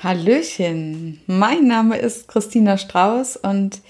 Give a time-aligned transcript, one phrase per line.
[0.00, 3.80] Hallöchen, mein Name ist Christina Strauß und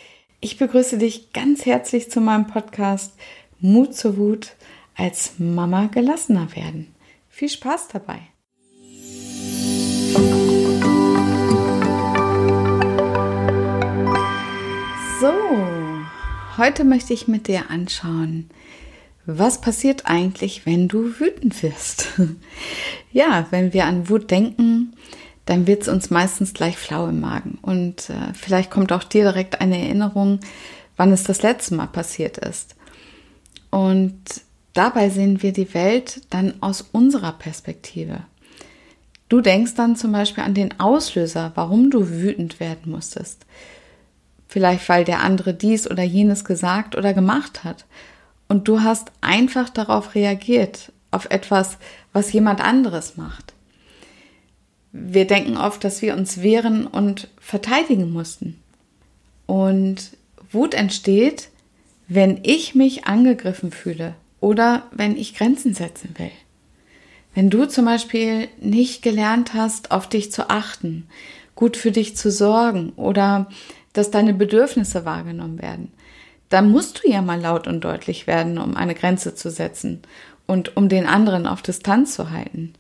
[0.41, 3.13] ich begrüße dich ganz herzlich zu meinem Podcast
[3.61, 4.53] Mut zur Wut
[4.97, 6.95] als Mama gelassener werden.
[7.29, 8.21] Viel Spaß dabei.
[15.21, 15.33] So,
[16.57, 18.49] heute möchte ich mit dir anschauen,
[19.27, 22.19] was passiert eigentlich, wenn du wütend wirst?
[23.13, 24.95] ja, wenn wir an Wut denken,
[25.49, 27.59] dann wird es uns meistens gleich flau im Magen.
[27.63, 30.41] Und äh, vielleicht kommt auch dir direkt eine Erinnerung,
[30.99, 32.77] wann es das letzte Mal passiert ist.
[33.71, 34.21] Und
[34.75, 38.21] dabei sehen wir die Welt dann aus unserer Perspektive.
[39.31, 43.47] Du denkst dann zum Beispiel an den Auslöser, warum du wütend werden musstest.
[44.49, 47.87] Vielleicht weil der andere dies oder jenes gesagt oder gemacht hat.
[48.49, 51.79] Und du hast einfach darauf reagiert, auf etwas,
[52.13, 53.55] was jemand anderes macht.
[54.93, 58.59] Wir denken oft, dass wir uns wehren und verteidigen mussten.
[59.47, 60.17] Und
[60.51, 61.51] Wut entsteht,
[62.09, 66.31] wenn ich mich angegriffen fühle oder wenn ich Grenzen setzen will.
[67.35, 71.07] Wenn du zum Beispiel nicht gelernt hast, auf dich zu achten,
[71.55, 73.49] gut für dich zu sorgen oder
[73.93, 75.93] dass deine Bedürfnisse wahrgenommen werden,
[76.49, 80.03] dann musst du ja mal laut und deutlich werden, um eine Grenze zu setzen
[80.47, 82.73] und um den anderen auf Distanz zu halten.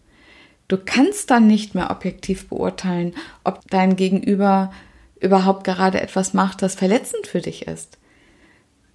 [0.69, 4.71] Du kannst dann nicht mehr objektiv beurteilen, ob dein Gegenüber
[5.19, 7.99] überhaupt gerade etwas macht, das verletzend für dich ist.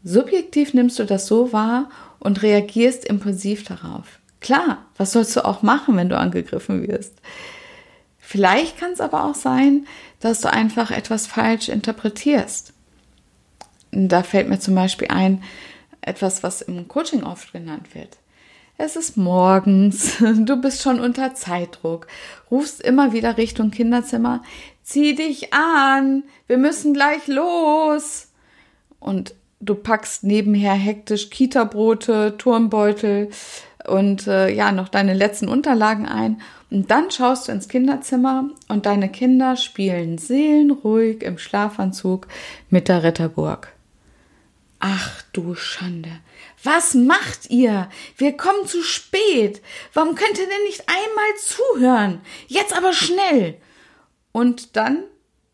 [0.03, 4.19] Subjektiv nimmst du das so wahr und reagierst impulsiv darauf.
[4.39, 7.13] Klar, was sollst du auch machen, wenn du angegriffen wirst?
[8.19, 9.87] Vielleicht kann es aber auch sein,
[10.19, 12.73] dass du einfach etwas falsch interpretierst.
[13.91, 15.43] Da fällt mir zum Beispiel ein,
[16.01, 18.17] etwas, was im Coaching oft genannt wird.
[18.77, 22.07] Es ist morgens, du bist schon unter Zeitdruck,
[22.49, 24.43] rufst immer wieder Richtung Kinderzimmer,
[24.81, 28.29] zieh dich an, wir müssen gleich los.
[28.99, 33.29] Und du packst nebenher hektisch Kita-Brote, Turmbeutel
[33.85, 36.41] und äh, ja, noch deine letzten Unterlagen ein.
[36.71, 42.27] Und dann schaust du ins Kinderzimmer und deine Kinder spielen seelenruhig im Schlafanzug
[42.69, 43.71] mit der Ritterburg.
[44.79, 46.09] Ach du Schande.
[46.63, 47.89] Was macht ihr?
[48.17, 49.61] Wir kommen zu spät.
[49.93, 52.21] Warum könnt ihr denn nicht einmal zuhören?
[52.47, 53.57] Jetzt aber schnell.
[54.31, 55.03] Und dann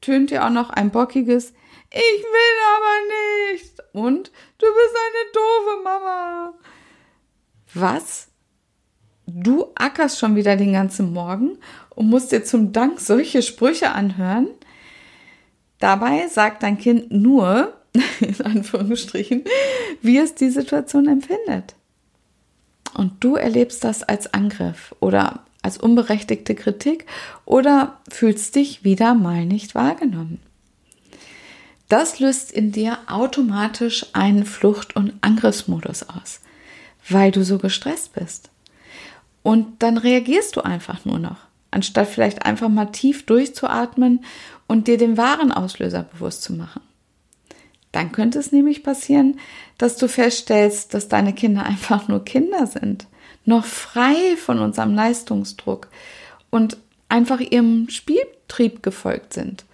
[0.02, 1.54] tönt ihr auch noch ein bockiges
[1.92, 3.80] Ich will aber nicht.
[3.94, 6.54] Und du bist eine doofe Mama.
[7.74, 8.28] Was?
[9.26, 11.58] Du ackerst schon wieder den ganzen Morgen
[11.90, 14.50] und musst dir zum Dank solche Sprüche anhören?
[15.80, 17.79] Dabei sagt dein Kind nur,
[18.20, 19.44] in Anführungsstrichen,
[20.02, 21.76] wie es die Situation empfindet.
[22.94, 27.06] Und du erlebst das als Angriff oder als unberechtigte Kritik
[27.46, 30.40] oder fühlst dich wieder mal nicht wahrgenommen.
[31.90, 36.40] Das löst in dir automatisch einen Flucht- und Angriffsmodus aus,
[37.10, 38.50] weil du so gestresst bist.
[39.42, 41.38] Und dann reagierst du einfach nur noch,
[41.72, 44.24] anstatt vielleicht einfach mal tief durchzuatmen
[44.68, 46.82] und dir den wahren Auslöser bewusst zu machen.
[47.92, 49.40] Dann könnte es nämlich passieren,
[49.78, 53.08] dass du feststellst, dass deine Kinder einfach nur Kinder sind,
[53.46, 55.88] noch frei von unserem Leistungsdruck
[56.50, 56.78] und
[57.08, 59.66] einfach ihrem Spieltrieb gefolgt sind.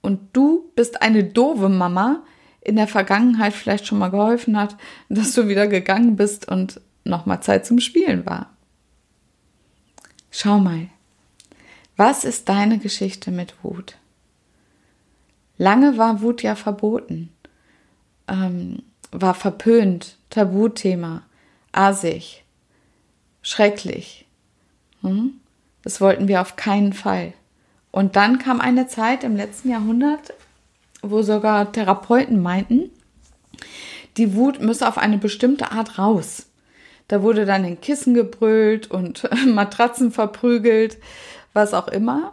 [0.00, 2.22] Und du bist eine doofe Mama,
[2.62, 4.76] in der Vergangenheit vielleicht schon mal geholfen hat,
[5.08, 8.50] dass du wieder gegangen bist und nochmal Zeit zum Spielen war.
[10.30, 10.88] Schau mal,
[11.96, 13.96] was ist deine Geschichte mit Wut?
[15.60, 17.28] Lange war Wut ja verboten,
[18.28, 18.82] ähm,
[19.12, 21.24] war verpönt, Tabuthema,
[21.70, 22.46] assig,
[23.42, 24.26] schrecklich.
[25.02, 25.34] Hm?
[25.82, 27.34] Das wollten wir auf keinen Fall.
[27.92, 30.32] Und dann kam eine Zeit im letzten Jahrhundert,
[31.02, 32.88] wo sogar Therapeuten meinten,
[34.16, 36.46] die Wut müsse auf eine bestimmte Art raus.
[37.06, 40.96] Da wurde dann in Kissen gebrüllt und Matratzen verprügelt,
[41.52, 42.32] was auch immer.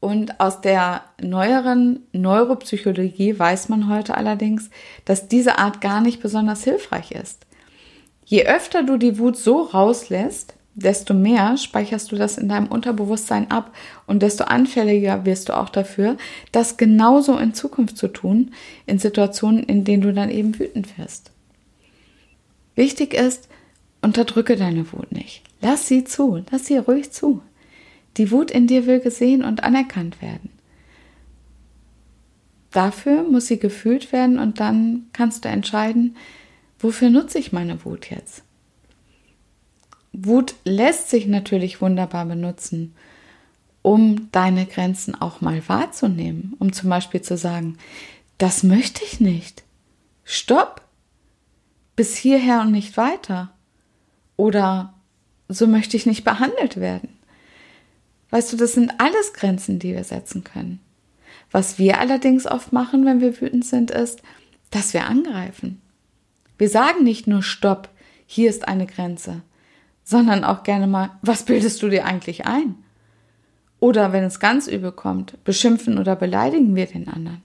[0.00, 4.70] Und aus der neueren Neuropsychologie weiß man heute allerdings,
[5.04, 7.46] dass diese Art gar nicht besonders hilfreich ist.
[8.24, 13.50] Je öfter du die Wut so rauslässt, desto mehr speicherst du das in deinem Unterbewusstsein
[13.50, 13.74] ab
[14.06, 16.16] und desto anfälliger wirst du auch dafür,
[16.52, 18.52] das genauso in Zukunft zu tun,
[18.84, 21.30] in Situationen, in denen du dann eben wütend wirst.
[22.74, 23.48] Wichtig ist,
[24.02, 25.42] unterdrücke deine Wut nicht.
[25.62, 27.40] Lass sie zu, lass sie ruhig zu.
[28.16, 30.50] Die Wut in dir will gesehen und anerkannt werden.
[32.70, 36.16] Dafür muss sie gefühlt werden und dann kannst du entscheiden,
[36.78, 38.42] wofür nutze ich meine Wut jetzt?
[40.12, 42.94] Wut lässt sich natürlich wunderbar benutzen,
[43.82, 47.78] um deine Grenzen auch mal wahrzunehmen, um zum Beispiel zu sagen,
[48.38, 49.62] das möchte ich nicht.
[50.24, 50.82] Stopp.
[51.94, 53.54] Bis hierher und nicht weiter.
[54.36, 54.92] Oder
[55.48, 57.15] so möchte ich nicht behandelt werden.
[58.30, 60.80] Weißt du, das sind alles Grenzen, die wir setzen können.
[61.50, 64.22] Was wir allerdings oft machen, wenn wir wütend sind, ist,
[64.70, 65.80] dass wir angreifen.
[66.58, 67.88] Wir sagen nicht nur Stopp,
[68.26, 69.42] hier ist eine Grenze,
[70.02, 72.74] sondern auch gerne mal, was bildest du dir eigentlich ein?
[73.78, 77.42] Oder wenn es ganz übel kommt, beschimpfen oder beleidigen wir den anderen.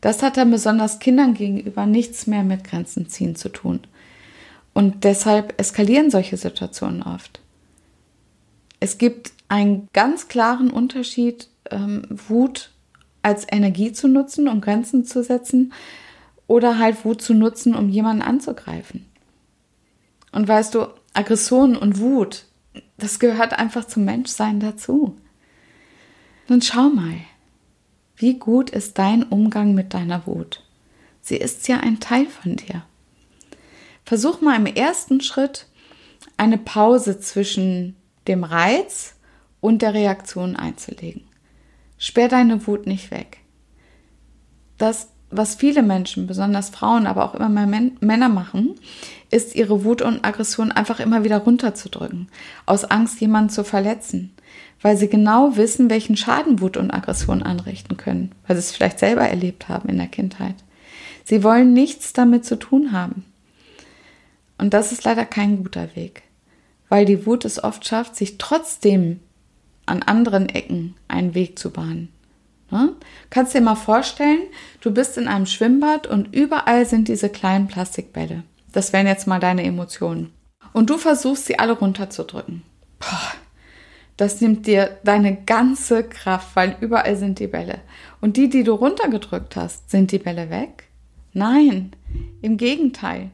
[0.00, 3.80] Das hat dann besonders Kindern gegenüber nichts mehr mit Grenzen ziehen zu tun.
[4.74, 7.40] Und deshalb eskalieren solche Situationen oft.
[8.84, 12.70] Es gibt einen ganz klaren Unterschied, ähm, Wut
[13.22, 15.72] als Energie zu nutzen, um Grenzen zu setzen,
[16.48, 19.06] oder halt Wut zu nutzen, um jemanden anzugreifen.
[20.32, 22.44] Und weißt du, Aggression und Wut,
[22.98, 25.16] das gehört einfach zum Menschsein dazu.
[26.48, 27.16] Nun schau mal,
[28.16, 30.62] wie gut ist dein Umgang mit deiner Wut?
[31.22, 32.82] Sie ist ja ein Teil von dir.
[34.04, 35.68] Versuch mal im ersten Schritt
[36.36, 37.96] eine Pause zwischen
[38.28, 39.14] dem Reiz
[39.60, 41.22] und der Reaktion einzulegen.
[41.98, 43.38] Sperr deine Wut nicht weg.
[44.78, 48.74] Das, was viele Menschen, besonders Frauen, aber auch immer mehr Männer machen,
[49.30, 52.28] ist ihre Wut und Aggression einfach immer wieder runterzudrücken,
[52.66, 54.34] aus Angst, jemanden zu verletzen,
[54.80, 58.98] weil sie genau wissen, welchen Schaden Wut und Aggression anrichten können, weil sie es vielleicht
[58.98, 60.56] selber erlebt haben in der Kindheit.
[61.24, 63.24] Sie wollen nichts damit zu tun haben.
[64.58, 66.22] Und das ist leider kein guter Weg,
[66.94, 69.18] weil die Wut es oft schafft, sich trotzdem
[69.84, 72.08] an anderen Ecken einen Weg zu bahnen.
[72.70, 72.92] Ne?
[73.30, 74.42] Kannst dir mal vorstellen,
[74.80, 78.44] du bist in einem Schwimmbad und überall sind diese kleinen Plastikbälle.
[78.70, 80.32] Das wären jetzt mal deine Emotionen.
[80.72, 82.62] Und du versuchst sie alle runterzudrücken.
[83.00, 83.32] Boah,
[84.16, 87.80] das nimmt dir deine ganze Kraft, weil überall sind die Bälle.
[88.20, 90.84] Und die, die du runtergedrückt hast, sind die Bälle weg?
[91.32, 91.90] Nein,
[92.40, 93.32] im Gegenteil.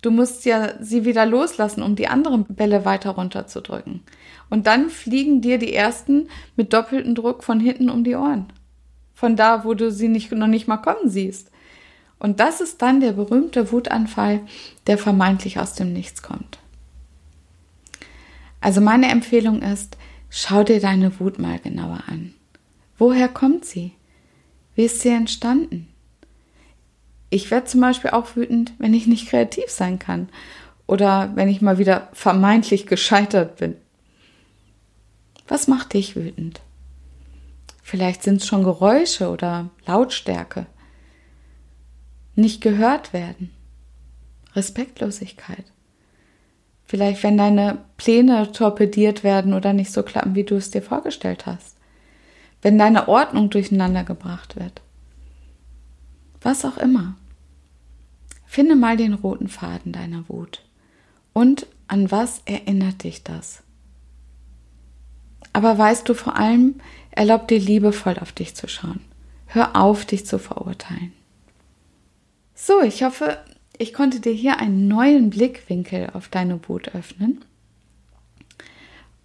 [0.00, 4.02] Du musst ja sie wieder loslassen, um die anderen Bälle weiter runterzudrücken.
[4.48, 8.46] Und dann fliegen dir die ersten mit doppeltem Druck von hinten um die Ohren.
[9.14, 11.50] Von da, wo du sie nicht, noch nicht mal kommen siehst.
[12.20, 14.40] Und das ist dann der berühmte Wutanfall,
[14.86, 16.58] der vermeintlich aus dem Nichts kommt.
[18.60, 19.96] Also meine Empfehlung ist,
[20.30, 22.34] schau dir deine Wut mal genauer an.
[22.96, 23.92] Woher kommt sie?
[24.74, 25.88] Wie ist sie entstanden?
[27.30, 30.28] Ich werde zum Beispiel auch wütend, wenn ich nicht kreativ sein kann
[30.86, 33.76] oder wenn ich mal wieder vermeintlich gescheitert bin.
[35.46, 36.60] Was macht dich wütend?
[37.82, 40.66] Vielleicht sind es schon Geräusche oder Lautstärke.
[42.34, 43.50] Nicht gehört werden.
[44.54, 45.64] Respektlosigkeit.
[46.84, 51.46] Vielleicht, wenn deine Pläne torpediert werden oder nicht so klappen, wie du es dir vorgestellt
[51.46, 51.76] hast.
[52.62, 54.80] Wenn deine Ordnung durcheinander gebracht wird.
[56.40, 57.16] Was auch immer.
[58.46, 60.64] Finde mal den roten Faden deiner Wut.
[61.32, 63.62] Und an was erinnert dich das?
[65.52, 66.76] Aber weißt du vor allem,
[67.10, 69.00] erlaub dir liebevoll auf dich zu schauen.
[69.46, 71.12] Hör auf, dich zu verurteilen.
[72.54, 73.38] So, ich hoffe,
[73.78, 77.44] ich konnte dir hier einen neuen Blickwinkel auf deine Wut öffnen.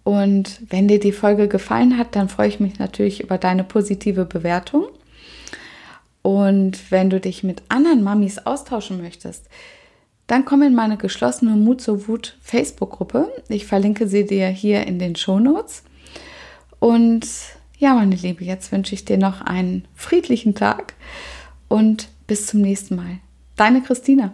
[0.04, 4.24] Und wenn dir die Folge gefallen hat, dann freue ich mich natürlich über deine positive
[4.24, 4.86] Bewertung.
[6.24, 9.46] Und wenn du dich mit anderen Mamis austauschen möchtest,
[10.26, 13.30] dann komm in meine geschlossene Mut zur Wut Facebook-Gruppe.
[13.50, 15.82] Ich verlinke sie dir hier in den Show Notes.
[16.80, 17.28] Und
[17.76, 20.94] ja, meine Liebe, jetzt wünsche ich dir noch einen friedlichen Tag
[21.68, 23.18] und bis zum nächsten Mal.
[23.56, 24.32] Deine Christina.